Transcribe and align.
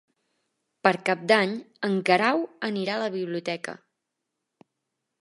Per 0.87 0.93
Cap 1.09 1.21
d'Any 1.33 1.53
en 1.89 1.99
Guerau 2.09 2.43
anirà 2.71 2.99
a 2.99 3.05
la 3.05 3.13
biblioteca. 3.21 3.81